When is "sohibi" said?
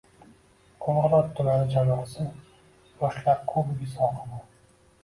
3.97-4.47